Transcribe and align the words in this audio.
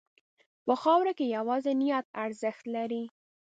په 0.65 0.73
خاوره 0.81 1.13
کې 1.17 1.25
یوازې 1.37 1.71
نیت 1.81 2.05
ارزښت 2.23 2.63
لري. 2.75 3.03